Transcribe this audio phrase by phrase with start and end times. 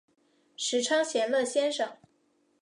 [0.55, 1.95] 时称闲乐先生。